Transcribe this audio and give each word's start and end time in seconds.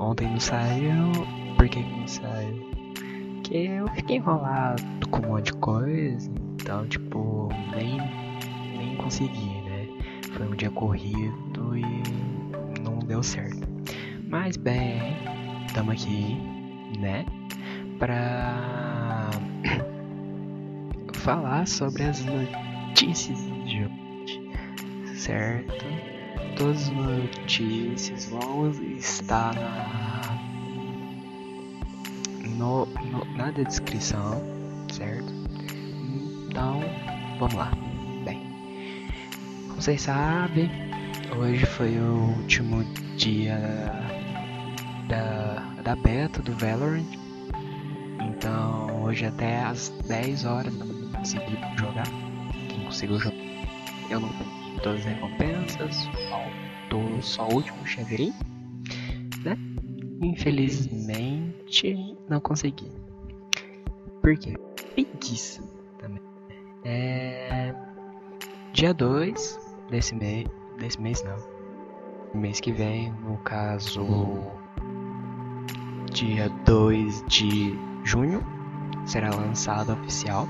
ontem 0.00 0.28
não 0.28 0.40
saiu, 0.40 1.12
por 1.56 1.68
que 1.68 1.80
não 1.80 2.08
saiu? 2.08 2.70
Porque 3.34 3.54
eu 3.54 3.88
fiquei 3.88 4.16
enrolado 4.16 4.82
com 5.10 5.18
um 5.18 5.28
monte 5.28 5.46
de 5.46 5.52
coisa, 5.54 6.30
então, 6.60 6.86
tipo, 6.88 7.48
nem, 7.76 7.98
nem 8.76 8.96
consegui, 8.96 9.60
né? 9.62 9.88
Foi 10.32 10.46
um 10.46 10.56
dia 10.56 10.70
corrido 10.70 11.76
e 11.76 12.80
não 12.82 12.98
deu 13.00 13.22
certo. 13.22 13.68
Mas 14.28 14.56
bem, 14.56 15.16
estamos 15.66 15.92
aqui, 15.92 16.40
né? 16.98 17.26
Pra 17.98 19.30
falar 21.14 21.66
sobre 21.66 22.04
as 22.04 22.24
notícias 22.24 23.38
de 23.66 23.84
hoje, 23.84 24.50
certo? 25.14 25.84
Todas 26.56 26.82
as 26.82 26.90
notícias 26.90 28.26
vão 28.26 28.70
estar 28.98 29.54
na, 29.54 30.38
no, 32.44 32.86
no, 32.86 33.24
na 33.36 33.50
descrição, 33.50 34.42
certo? 34.92 35.32
Então, 36.48 36.80
vamos 37.38 37.54
lá. 37.54 37.70
Bem, 38.24 38.42
como 39.68 39.80
vocês 39.80 40.02
sabem, 40.02 40.70
hoje 41.36 41.64
foi 41.64 41.98
o 41.98 42.36
último 42.36 42.84
dia 43.16 43.58
da, 45.08 45.82
da 45.82 45.96
beta 45.96 46.40
do 46.42 46.52
Valorant. 46.54 47.04
Então 48.20 49.02
hoje 49.02 49.26
até 49.26 49.64
às 49.64 49.88
10 50.06 50.44
horas 50.44 50.74
consegui 51.16 51.58
jogar. 51.76 52.06
Quem 52.68 52.84
conseguiu 52.84 53.18
jogar, 53.18 53.36
eu 54.08 54.20
não 54.20 54.28
todas 54.82 55.00
as 55.00 55.06
recompensas. 55.06 56.08
Faltou 56.28 57.22
só 57.22 57.48
o 57.48 57.54
último 57.54 57.86
chaveirinho, 57.86 58.34
né? 59.44 59.56
Infelizmente 60.22 62.16
não 62.28 62.40
consegui. 62.40 62.90
Por 64.20 64.36
quê? 64.36 64.56
Preguiça 64.94 65.62
também. 65.98 66.22
É. 66.84 67.74
Dia 68.72 68.92
2 68.92 69.58
desse 69.90 70.14
mês. 70.14 70.46
Desse 70.78 71.00
mês 71.00 71.22
não. 71.24 71.36
Mês 72.40 72.60
que 72.60 72.72
vem, 72.72 73.12
no 73.24 73.36
caso 73.38 74.06
dia 76.12 76.48
2 76.64 77.24
de 77.26 77.78
junho 78.04 78.44
será 79.04 79.30
lançado 79.30 79.92
oficial. 79.92 80.46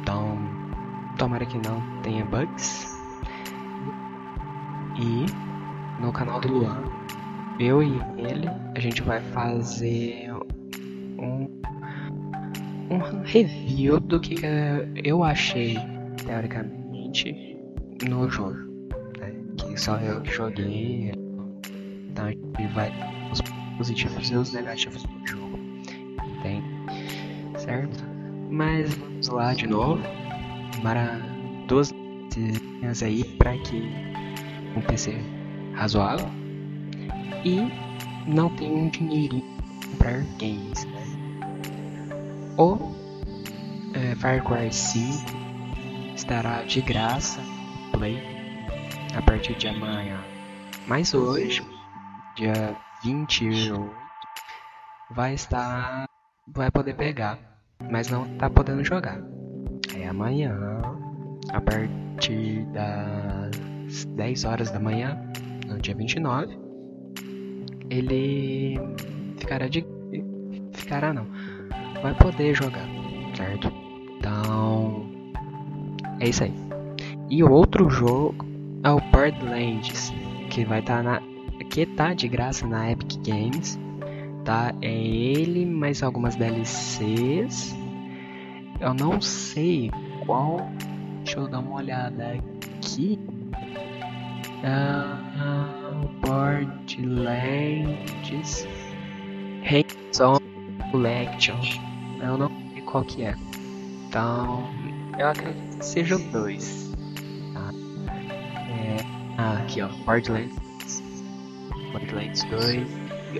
Então, 0.00 0.38
tomara 1.18 1.44
que 1.46 1.58
não 1.58 1.80
tenha 2.02 2.24
bugs. 2.24 2.97
E 5.00 5.26
no 6.00 6.12
canal 6.12 6.40
do 6.40 6.48
Luan, 6.48 6.82
eu 7.58 7.82
e 7.82 8.00
ele, 8.16 8.48
a 8.74 8.80
gente 8.80 9.02
vai 9.02 9.20
fazer 9.20 10.32
um, 11.18 11.48
um 12.90 13.22
review 13.24 13.98
do 13.98 14.20
que 14.20 14.36
eu 15.04 15.24
achei, 15.24 15.76
teoricamente, 16.24 17.58
no 18.08 18.30
jogo. 18.30 18.56
Né? 19.18 19.34
Que 19.56 19.76
só 19.76 19.96
eu 19.98 20.20
que 20.20 20.32
joguei. 20.32 21.12
Então 22.10 22.26
a 22.26 22.30
gente 22.30 22.66
vai 22.74 22.92
os 23.32 23.40
positivos 23.76 24.30
e 24.30 24.36
os 24.36 24.52
negativos 24.52 25.02
do 25.02 25.26
jogo. 25.26 25.58
Tem, 26.42 26.62
certo? 27.56 28.04
Mas 28.50 28.94
vamos 28.94 29.28
lá 29.28 29.54
de 29.54 29.66
novo. 29.66 30.02
Para 30.82 31.20
duas 31.66 31.92
notícias 32.36 33.02
aí 33.02 33.24
para 33.24 33.56
que 33.58 33.82
um 34.76 34.80
PC 34.82 35.18
razoável 35.74 36.28
e 37.44 37.70
não 38.26 38.48
tem 38.50 38.70
um 38.70 38.88
dinheirinho 38.88 39.44
para 39.96 40.18
games. 40.38 40.84
Né? 40.84 41.04
O 42.56 42.76
é, 43.94 44.14
Far 44.16 44.42
Cry 44.44 44.72
5 44.72 45.24
estará 46.14 46.62
de 46.62 46.80
graça 46.82 47.40
Play 47.92 48.22
a 49.16 49.22
partir 49.22 49.54
de 49.56 49.68
amanhã. 49.68 50.18
Mas 50.86 51.14
hoje, 51.14 51.64
dia 52.36 52.76
28 53.02 53.90
vai 55.10 55.34
estar 55.34 56.06
vai 56.46 56.70
poder 56.70 56.94
pegar, 56.94 57.38
mas 57.90 58.08
não 58.08 58.36
tá 58.36 58.48
podendo 58.48 58.82
jogar. 58.82 59.20
Aí 59.94 60.04
amanhã, 60.04 60.58
a 61.52 61.60
partir 61.60 62.64
das 62.72 64.04
10 64.04 64.44
horas 64.44 64.70
da 64.70 64.78
manhã, 64.78 65.18
no 65.66 65.78
dia 65.78 65.94
29, 65.94 66.58
ele 67.90 68.78
ficará 69.38 69.68
de 69.68 69.84
ficará 70.72 71.12
não. 71.12 71.26
Vai 72.02 72.14
poder 72.14 72.54
jogar, 72.54 72.86
certo? 73.34 73.72
Então, 74.18 75.06
é 76.20 76.28
isso 76.28 76.44
aí. 76.44 76.54
E 77.30 77.42
o 77.42 77.50
outro 77.50 77.90
jogo 77.90 78.44
é 78.84 78.90
o 78.90 79.00
Borderlands, 79.12 80.12
que 80.50 80.64
vai 80.64 80.80
estar 80.80 81.02
tá 81.02 81.02
na 81.02 81.38
que 81.70 81.84
tá 81.84 82.14
de 82.14 82.28
graça 82.28 82.66
na 82.66 82.90
Epic 82.90 83.18
Games, 83.26 83.78
tá? 84.44 84.72
É 84.80 84.90
ele 84.90 85.66
mais 85.66 86.02
algumas 86.02 86.36
DLCs. 86.36 87.76
Eu 88.80 88.94
não 88.94 89.20
sei 89.20 89.90
qual. 90.24 90.70
Eu 91.38 91.46
dar 91.46 91.60
uma 91.60 91.76
olhada 91.76 92.32
aqui. 92.32 93.16
Uh, 94.58 96.08
Borderlands 96.20 98.66
Hands-on 99.62 100.40
Collection. 100.90 101.54
Eu 102.20 102.38
não 102.38 102.50
sei 102.72 102.82
qual 102.82 103.04
que 103.04 103.22
é. 103.22 103.36
Então, 104.08 104.68
eu 105.16 105.28
acredito 105.28 105.78
que 105.78 105.86
seja 105.86 106.16
o 106.16 106.18
2. 106.18 106.92
Tá? 107.54 107.70
É, 108.72 108.96
ah, 109.38 109.58
aqui 109.58 109.80
ó, 109.80 109.86
Borderlands 110.04 110.58
Borderlands 111.92 112.42
2 112.50 112.88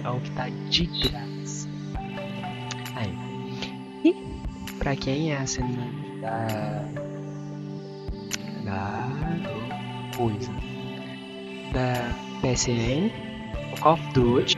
é 0.05 0.09
o 0.09 0.21
que 0.21 0.31
tá 0.31 0.49
de 0.71 0.87
graça. 0.87 1.69
Aí. 2.95 3.13
E 4.05 4.15
pra 4.79 4.95
quem 4.95 5.33
é 5.33 5.39
assinante 5.39 6.21
da. 6.21 7.08
Da. 8.69 9.09
coisa. 10.17 10.53
da 11.73 12.15
PSN, 12.41 13.11
Call 13.81 13.95
of 13.95 14.13
Duty 14.13 14.57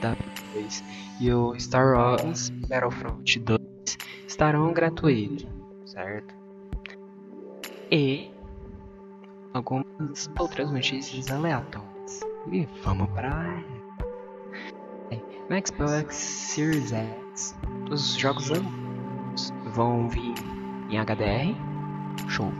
W2 0.00 0.82
e 1.20 1.32
o 1.32 1.58
Star 1.58 1.94
Wars 1.94 2.50
Battlefront 2.68 3.38
2 3.38 3.60
estarão 4.26 4.72
gratuitos, 4.72 5.46
certo? 5.84 6.34
E 7.90 8.30
algumas 9.54 10.30
outras 10.38 10.70
notícias 10.70 11.30
aleatórias. 11.30 12.20
E 12.50 12.66
vamos 12.82 13.08
pra. 13.10 13.62
No 15.48 15.56
Xbox 15.64 16.16
Series 16.16 16.92
X, 16.92 17.54
os 17.88 18.16
jogos 18.16 18.50
vão 19.74 20.08
vir 20.08 20.34
em 20.90 20.98
HDR, 20.98 21.54
show, 22.28 22.52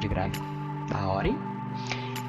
de 0.00 0.08
gráfico, 0.08 0.44
da 0.88 1.06
hora, 1.06 1.28
hein? 1.28 1.38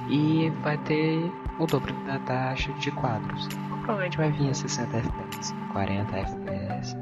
e 0.09 0.49
vai 0.61 0.77
ter 0.79 1.31
o 1.59 1.65
dobro 1.65 1.93
da 2.05 2.19
taxa 2.19 2.71
de 2.73 2.91
quadros. 2.91 3.47
Provavelmente 3.81 4.17
vai 4.17 4.31
vir 4.31 4.49
a 4.49 4.53
60 4.53 4.97
FPS, 4.97 5.53
40 5.71 6.17
FPS. 6.17 6.97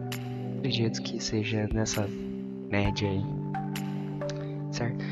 Acredito 0.57 1.01
que 1.01 1.19
seja 1.19 1.67
nessa 1.73 2.07
média 2.69 3.09
aí, 3.09 3.25
certo? 4.71 5.03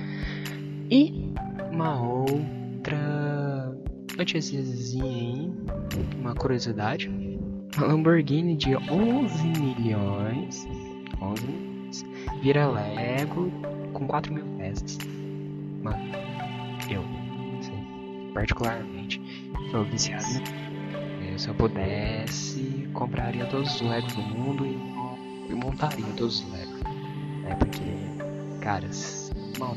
E 0.89 1.33
uma 1.71 2.01
outra 2.01 3.75
noticiazinha 4.17 5.03
aí, 5.03 5.51
uma 6.19 6.33
curiosidade. 6.35 7.11
A 7.77 7.85
Lamborghini 7.85 8.55
de 8.55 8.75
11 8.75 9.47
milhões, 9.59 10.67
11 11.21 11.47
milhões, 11.47 12.05
vira 12.41 12.67
Lego 12.67 13.51
com 13.93 14.07
4 14.07 14.33
mil 14.33 14.45
peças. 14.57 14.97
Mano, 15.89 16.11
eu, 16.89 17.03
assim, 17.59 18.31
particularmente, 18.33 19.21
sou 19.71 19.83
viciado. 19.85 20.23
É, 21.23 21.37
se 21.37 21.47
eu 21.47 21.55
pudesse, 21.55 22.89
compraria 22.93 23.45
todos 23.45 23.75
os 23.75 23.81
Legos 23.81 24.13
do 24.13 24.21
mundo 24.21 24.65
e, 24.65 25.51
e 25.51 25.55
montaria 25.55 26.05
todos 26.15 26.41
os 26.41 26.51
Legos. 26.51 26.81
É 27.45 27.55
porque, 27.55 28.59
caras, 28.61 29.31
mal, 29.59 29.75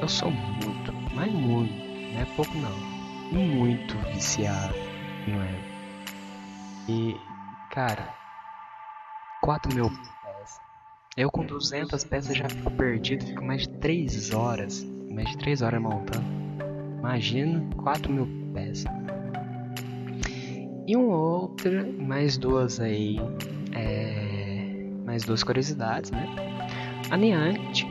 eu 0.00 0.08
sou 0.08 0.30
muito, 0.30 0.92
mas 1.14 1.32
muito, 1.32 1.72
não 2.14 2.20
é 2.20 2.24
pouco 2.36 2.56
não 2.56 2.92
muito 3.32 3.96
viciado 4.12 4.74
em 5.26 5.36
Lego. 5.38 5.72
E, 6.88 7.16
cara, 7.70 8.14
4 9.40 9.74
mil 9.74 9.90
peças. 9.90 10.60
Eu 11.16 11.30
com 11.30 11.44
200 11.44 12.04
peças 12.04 12.36
já 12.36 12.48
fico 12.48 12.70
perdido, 12.72 13.26
fico 13.26 13.44
mais 13.44 13.62
de 13.62 13.68
3 13.78 14.32
horas. 14.32 14.86
Mais 15.12 15.30
de 15.30 15.38
3 15.38 15.62
horas 15.62 15.80
montando. 15.80 16.24
Imagina 16.98 17.64
4 17.76 18.12
mil 18.12 18.28
peças. 18.54 18.84
E 20.86 20.96
um 20.96 21.10
outro, 21.10 21.70
mais 22.00 22.36
duas 22.36 22.80
aí. 22.80 23.20
É, 23.72 24.90
mais 25.04 25.24
duas 25.24 25.42
curiosidades, 25.42 26.10
né? 26.10 26.26
A 27.10 27.16
Niantic 27.16 27.86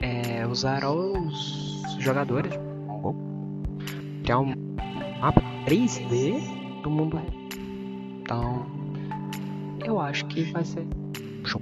é, 0.00 0.46
usará 0.46 0.90
os 0.90 1.82
jogadores 1.98 2.52
de 2.52 2.58
criar 4.22 4.40
um 4.40 4.54
mapa 5.20 5.42
3D 5.66 6.82
do 6.82 6.90
mundo 6.90 7.16
real. 7.16 7.40
Então, 8.22 8.66
eu 9.84 10.00
acho 10.00 10.24
que 10.26 10.42
vai 10.52 10.64
ser 10.64 10.86
show. 11.44 11.60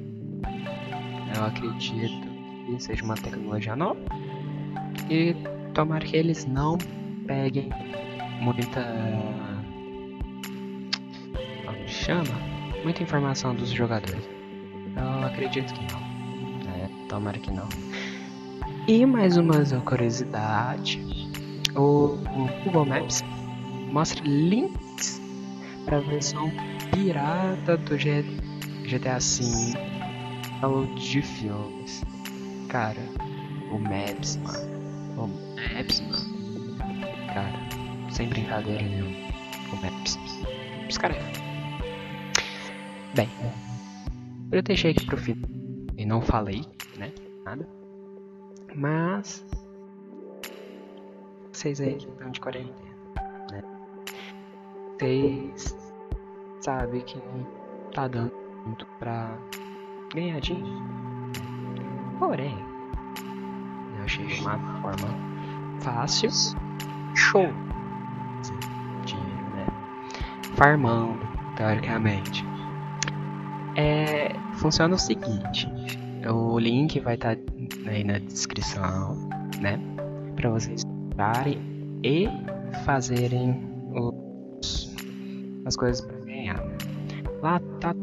Eu 1.37 1.45
acredito 1.45 2.29
que 2.67 2.83
seja 2.83 3.05
uma 3.05 3.15
tecnologia 3.15 3.75
nova 3.77 4.01
e 5.11 5.35
tomara 5.75 6.05
que 6.05 6.17
eles 6.17 6.45
não 6.45 6.77
peguem 7.27 7.71
muita. 8.41 8.85
Como 11.65 11.89
chama? 11.89 12.49
Muita 12.83 13.03
informação 13.03 13.55
dos 13.55 13.71
jogadores. 13.71 14.29
Eu 14.97 15.27
acredito 15.27 15.73
que 15.75 15.93
não. 15.93 16.01
É, 16.75 16.89
tomara 17.09 17.39
que 17.39 17.51
não. 17.51 17.69
E 18.87 19.05
mais 19.05 19.37
uma 19.37 19.63
curiosidade: 19.85 21.01
o, 21.77 22.19
Google 22.65 22.87
Maps 22.87 23.23
mostra 23.93 24.23
links 24.25 25.21
para 25.85 25.99
a 25.99 26.01
versão 26.01 26.51
pirata 26.93 27.77
do 27.77 27.97
GTA 27.97 29.19
V 29.19 30.95
de 30.97 31.23
filmes. 31.23 32.05
Cara, 32.69 33.03
o 33.71 33.79
Maps, 33.79 34.37
mano. 34.37 34.78
Maps, 35.27 36.01
mano. 36.01 36.77
Cara, 37.35 38.11
sem 38.11 38.29
brincadeira 38.29 38.83
nenhuma. 38.83 39.17
O 39.73 39.77
Maps. 39.77 40.19
Os 40.89 40.97
caras. 40.97 41.17
Bem, 43.15 43.29
eu 44.53 44.63
deixei 44.63 44.93
aqui 44.93 45.05
pro 45.07 45.17
fim 45.17 45.41
e 45.97 46.07
não 46.07 46.23
falei, 46.23 46.65
né? 46.97 47.13
Nada. 47.45 47.69
Mas 48.75 49.45
vocês 51.53 51.81
aí 51.81 51.97
que 51.97 52.09
estão 52.09 52.31
de 52.31 52.41
quarentena, 52.41 52.97
né? 53.51 53.63
Vocês 54.99 55.77
sabem 56.61 57.01
que 57.01 57.17
não 57.19 57.91
tá 57.93 58.07
dando 58.07 58.33
muito 58.65 58.87
pra 58.99 59.37
ganhar 60.15 60.41
dinheiro. 60.41 60.69
Porém, 62.19 62.57
achei 64.09 64.41
uma 64.41 64.59
forma 64.81 65.09
fácil, 65.81 66.31
show, 67.15 67.47
dinheiro, 69.05 69.51
né? 69.55 69.67
Farmando, 70.57 71.21
teoricamente. 71.57 72.43
É, 73.77 74.35
funciona 74.55 74.95
o 74.95 74.99
seguinte, 74.99 75.69
o 76.27 76.59
link 76.59 76.99
vai 77.01 77.15
estar 77.15 77.37
tá 77.37 77.43
aí 77.87 78.03
na 78.03 78.19
descrição, 78.19 79.29
né? 79.61 79.79
Para 80.35 80.51
vocês 80.51 80.83
entrarem 80.85 81.61
e 82.03 82.29
fazerem 82.87 83.63
os, 83.93 84.97
as 85.67 85.77
coisas 85.77 86.01
para 86.01 86.17
ganhar. 86.21 86.61
Lá 87.43 87.61
tá 87.79 87.95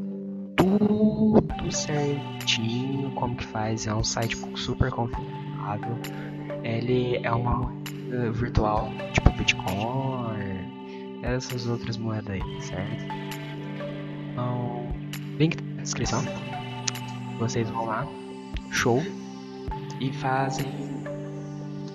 tudo 0.56 1.72
certinho 1.72 3.12
como 3.16 3.36
que 3.36 3.46
faz, 3.48 3.88
é 3.88 3.94
um 3.94 4.04
site 4.04 4.38
super 4.56 4.92
confiável. 4.92 5.45
Ele 6.64 7.20
é 7.24 7.32
uma 7.32 7.56
moeda 7.56 8.32
virtual, 8.32 8.90
tipo 9.14 9.30
Bitcoin, 9.32 11.20
essas 11.24 11.68
outras 11.68 11.98
moedas 11.98 12.30
aí, 12.30 12.62
certo? 12.62 13.04
Então, 14.32 14.88
link 15.38 15.62
na 15.62 15.82
descrição. 15.82 16.24
Vocês 17.40 17.70
vão 17.70 17.86
lá, 17.86 18.08
show, 18.72 19.02
e 20.00 20.12
fazem 20.14 20.66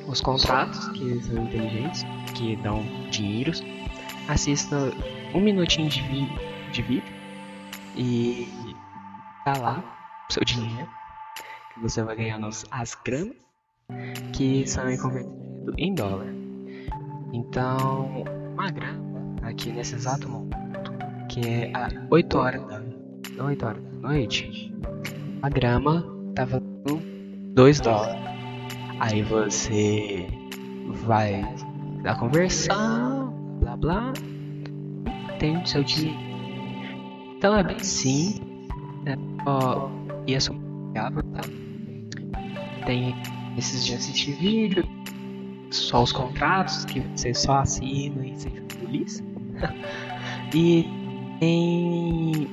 os 0.06 0.20
contratos 0.20 0.88
que 0.88 1.22
são 1.22 1.44
inteligentes, 1.44 2.05
que 2.34 2.56
dão 2.56 2.82
dinheiros. 3.11 3.62
Assista 4.28 4.76
um 5.34 5.40
minutinho 5.40 5.88
de, 5.88 6.02
vi 6.02 6.28
de 6.72 6.82
vídeo 6.82 7.14
e 7.96 8.46
tá 9.44 9.55
lá 9.58 9.82
o 10.28 10.32
seu 10.32 10.44
dinheiro 10.44 10.88
que 11.75 11.81
você 11.81 12.02
vai 12.02 12.17
ganhar 12.17 12.38
nos 12.38 12.64
as 12.70 12.94
gramas 12.94 13.50
que 14.33 14.67
são 14.67 14.85
convertidos 14.97 15.75
em 15.79 15.95
dólar. 15.95 16.33
Então, 17.33 18.25
uma 18.55 18.71
grama 18.71 19.37
aqui 19.43 19.73
nesse 19.73 19.95
exato 19.95 20.29
momento, 20.29 20.93
que 21.29 21.41
é 21.41 21.73
a 21.75 21.89
8 22.11 22.39
horas 22.39 22.67
da, 22.67 23.45
8 23.45 23.67
horas 23.67 23.83
da 23.83 24.09
noite, 24.09 24.75
a 25.43 25.49
grama 25.49 26.05
tava 26.35 26.61
2 27.55 27.81
dólares. 27.81 28.21
Aí 28.99 29.23
você 29.23 30.27
vai 31.07 31.43
da 32.03 32.15
conversão, 32.15 33.33
blá 33.61 33.77
blá, 33.77 34.13
tem 35.39 35.65
seu 35.65 35.83
dinheiro. 35.83 36.19
Então 37.37 37.57
é 37.57 37.63
bem 37.63 37.79
sim. 37.79 38.41
Né? 39.05 39.17
Ó, 39.47 39.89
e 40.27 40.35
é 40.35 40.39
confiável, 40.39 41.23
tá? 41.32 41.41
Tem 42.85 43.15
esses 43.60 43.86
de 43.86 43.94
assistir 43.94 44.32
vídeo, 44.32 44.84
só 45.70 46.02
os 46.02 46.12
contratos 46.12 46.84
que 46.84 47.00
você 47.00 47.32
só 47.32 47.60
assina 47.60 48.26
e 48.26 48.36
fica 48.36 48.62
feliz. 48.79 49.22
e 50.55 50.86
tem 51.38 52.48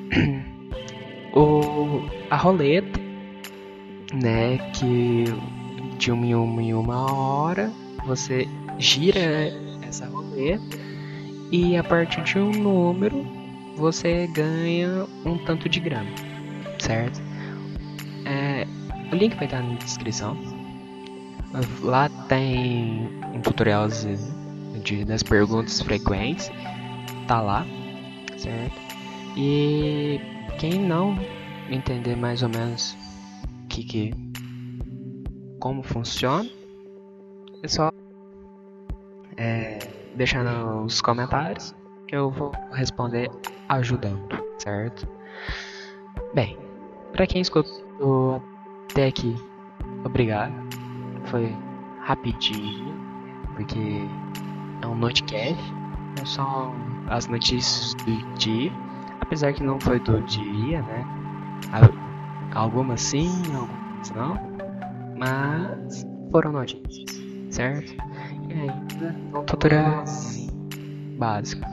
o, 1.34 2.02
a 2.30 2.38
roleta 2.38 3.08
né? 4.14 4.58
Que 4.74 5.26
de 5.98 6.12
uma 6.12 6.62
em 6.62 6.74
uma 6.74 7.12
hora 7.12 7.72
você 8.06 8.48
gira 8.78 9.52
essa 9.88 10.06
roleta 10.08 10.78
e 11.52 11.76
a 11.76 11.84
partir 11.84 12.22
de 12.24 12.38
um 12.38 12.52
número 12.52 13.26
você 13.76 14.28
ganha 14.28 15.06
um 15.26 15.38
tanto 15.38 15.70
de 15.70 15.80
grama, 15.80 16.10
certo? 16.80 17.22
É, 18.26 18.66
o 19.12 19.16
link 19.16 19.36
vai 19.36 19.46
estar 19.46 19.62
na 19.62 19.76
descrição. 19.76 20.38
Lá 21.82 22.10
tem 22.28 23.10
um 23.34 23.42
tutorial 23.42 23.88
de, 24.84 25.06
das 25.06 25.24
perguntas 25.24 25.82
frequentes, 25.82 26.52
tá 27.28 27.42
lá, 27.42 27.66
certo? 28.38 28.76
E 29.36 30.20
quem 30.60 30.80
não 30.80 31.18
entender 31.70 32.16
mais 32.16 32.44
ou 32.44 32.50
menos 32.50 32.96
que, 33.70 33.84
que 33.84 34.14
como 35.60 35.84
funciona. 35.84 36.50
É 37.64 37.68
só 37.68 37.92
é, 39.36 39.80
deixar 40.16 40.44
nos 40.44 41.02
comentários 41.02 41.76
que 42.08 42.16
eu 42.16 42.30
vou 42.30 42.52
responder 42.72 43.30
ajudando, 43.68 44.28
certo? 44.60 45.08
Bem, 46.34 46.58
para 47.12 47.28
quem 47.28 47.42
escutou 47.42 48.42
até 48.90 49.08
aqui, 49.08 49.36
obrigado. 50.06 50.67
Foi 51.30 51.54
rapidinho, 52.02 52.96
porque 53.56 54.08
é 54.82 54.88
um 54.88 54.96
notecast, 54.96 55.62
é 56.22 56.26
só 56.26 56.74
as 57.10 57.28
notícias 57.28 57.94
do 57.96 58.34
dia, 58.38 58.72
apesar 59.22 59.54
que 59.54 59.64
não 59.64 59.80
foi 59.80 60.00
do 60.00 60.22
dia, 60.22 60.82
né? 60.82 61.06
Algumas 62.56 63.02
sim, 63.02 63.30
algumas 63.54 64.12
não. 64.12 64.36
Mas 65.18 66.06
foram 66.32 66.52
notícias, 66.54 67.22
certo? 67.50 67.94
E 68.50 68.54
ainda 68.54 69.16
um 69.38 69.44
tutorial 69.44 70.06
básico. 71.18 71.68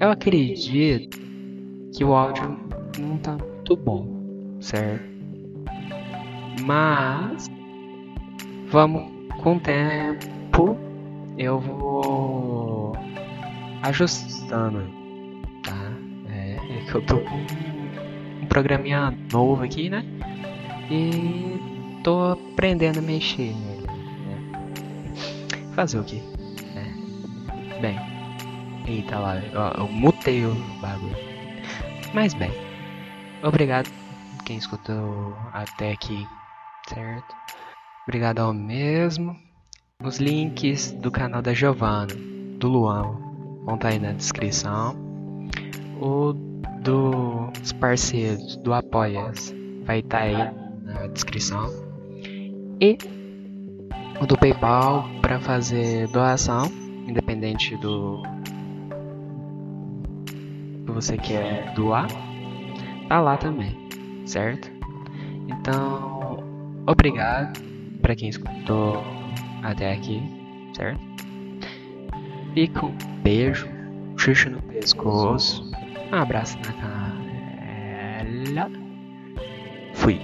Eu 0.00 0.10
acredito 0.10 1.18
que 1.94 2.04
o 2.04 2.12
áudio 2.12 2.58
não 2.98 3.16
tá 3.18 3.32
muito 3.32 3.76
bom, 3.76 4.06
certo? 4.60 5.04
Mas 6.66 7.48
vamos 8.74 9.04
com 9.40 9.54
o 9.54 9.60
tempo 9.60 10.76
eu 11.38 11.60
vou 11.60 12.92
ajustando, 13.82 14.82
tá? 15.62 15.92
É, 16.28 16.56
é 16.56 16.84
que 16.84 16.92
eu 16.92 17.06
tô 17.06 17.18
com 17.20 18.46
programinha 18.48 19.16
novo 19.32 19.62
aqui, 19.62 19.88
né? 19.88 20.04
E 20.90 22.00
tô 22.02 22.32
aprendendo 22.32 22.98
a 22.98 23.02
mexer 23.02 23.54
nele. 23.54 23.86
Né? 23.86 24.38
Fazer 25.76 26.00
o 26.00 26.04
que? 26.04 26.20
É. 26.74 27.80
Bem, 27.80 27.96
eita 28.88 29.20
lá, 29.20 29.36
eu, 29.36 29.84
eu 29.84 29.88
mutei 29.88 30.44
o 30.46 30.54
bagulho. 30.80 31.16
Mas 32.12 32.34
bem, 32.34 32.50
obrigado 33.40 33.88
quem 34.44 34.56
escutou 34.56 35.32
até 35.52 35.92
aqui, 35.92 36.26
certo? 36.88 37.43
Obrigado 38.06 38.40
ao 38.40 38.52
mesmo. 38.52 39.34
Os 40.02 40.18
links 40.18 40.92
do 40.92 41.10
canal 41.10 41.40
da 41.40 41.54
Giovana, 41.54 42.14
do 42.58 42.68
Luan, 42.68 43.16
vão 43.64 43.76
estar 43.76 43.88
aí 43.88 43.98
na 43.98 44.12
descrição. 44.12 44.94
O 45.98 46.34
dos 46.82 47.72
parceiros 47.72 48.56
do 48.56 48.74
Apoias 48.74 49.54
vai 49.86 50.00
estar 50.00 50.18
aí 50.18 50.36
na 50.82 51.06
descrição. 51.06 51.72
E 52.78 52.98
o 54.20 54.26
do 54.26 54.36
PayPal 54.36 55.08
para 55.22 55.40
fazer 55.40 56.06
doação, 56.08 56.66
independente 57.08 57.74
do 57.78 58.22
que 60.84 60.92
você 60.92 61.16
quer 61.16 61.72
doar, 61.74 62.08
tá 63.08 63.18
lá 63.18 63.38
também, 63.38 63.74
certo? 64.26 64.70
Então, 65.48 66.44
obrigado 66.86 67.73
para 68.04 68.14
quem 68.14 68.28
escutou 68.28 69.02
até 69.62 69.94
aqui, 69.94 70.22
certo? 70.76 71.00
Fica 72.52 72.84
um 72.84 72.94
beijo, 73.22 73.66
xixi 74.18 74.50
no 74.50 74.60
pescoço, 74.60 75.72
um 76.12 76.14
abraço 76.14 76.58
na 76.58 76.72
cara. 76.74 77.14
Fui. 79.94 80.20